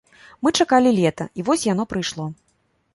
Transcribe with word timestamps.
Мы 0.47 0.51
чакалі 0.63 0.95
лета 1.01 1.29
і 1.39 1.47
вось 1.51 1.69
яно 1.73 1.83
прыйшло. 1.95 2.25